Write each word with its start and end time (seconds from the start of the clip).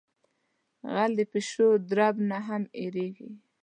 غل 0.93 1.11
د 1.19 1.21
پیشو 1.31 1.69
درب 1.89 2.15
نہ 2.29 2.39
ھم 2.45 2.63
یریگی. 2.83 3.29